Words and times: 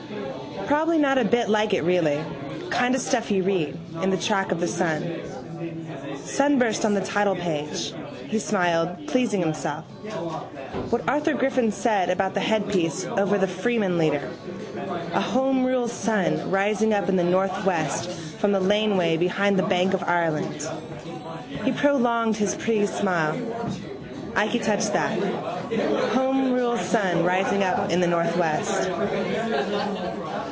Probably 0.65 0.97
not 0.97 1.17
a 1.17 1.25
bit 1.25 1.49
like 1.49 1.73
it 1.73 1.83
really. 1.83 2.23
Kind 2.69 2.95
of 2.95 3.01
stuff 3.01 3.29
you 3.29 3.43
read: 3.43 3.77
in 4.01 4.09
the 4.09 4.17
track 4.17 4.51
of 4.51 4.59
the 4.59 4.67
sun. 4.67 5.19
Sunburst 6.23 6.85
on 6.85 6.93
the 6.93 7.01
titlepage. 7.01 7.93
He 8.29 8.39
smiled, 8.39 9.07
pleasing 9.07 9.41
himself. 9.41 9.83
What 10.89 11.07
Arthur 11.09 11.33
Griffith 11.33 11.73
said 11.73 12.09
about 12.09 12.33
the 12.33 12.39
headpiece 12.39 13.05
over 13.05 13.37
the 13.37 13.47
Freeman 13.47 13.97
leader: 13.97 14.29
a 15.13 15.19
homerule 15.21 15.89
sun 15.89 16.49
rising 16.49 16.93
up 16.93 17.09
in 17.09 17.17
the 17.17 17.23
northwest 17.23 18.09
from 18.39 18.53
the 18.53 18.59
laneway 18.59 19.17
behind 19.17 19.59
the 19.59 19.63
bank 19.67 19.93
of 19.93 20.03
Ireland. 20.03 20.67
He 21.65 21.73
prolonged 21.73 22.37
his 22.37 22.55
pleased 22.55 22.93
smile. 22.93 23.35
Ikey 24.37 24.59
touch 24.63 24.85
that: 24.93 25.19
homerule 26.13 26.77
sun 26.79 27.25
rising 27.25 27.63
up 27.63 27.91
in 27.91 27.99
the 27.99 28.07
northwest. 28.07 28.89